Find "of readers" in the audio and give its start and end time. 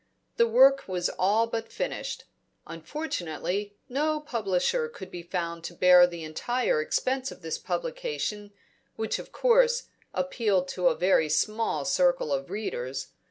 12.33-13.09